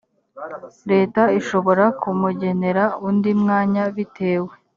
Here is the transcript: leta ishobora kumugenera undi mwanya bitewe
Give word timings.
leta 0.91 1.21
ishobora 1.39 1.85
kumugenera 2.01 2.83
undi 3.07 3.29
mwanya 3.41 3.83
bitewe 3.95 4.51